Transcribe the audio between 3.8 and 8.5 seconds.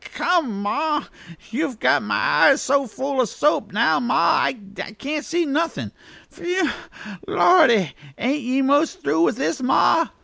ma, that I can't see nothin'. Phew, Lordy! ain't